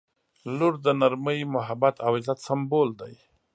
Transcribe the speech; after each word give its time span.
•لور 0.57 0.73
د 0.85 0.87
نرمۍ، 1.01 1.39
محبت 1.55 1.95
او 2.05 2.11
عزت 2.19 2.39
سمبول 2.47 2.89
دی. 3.01 3.13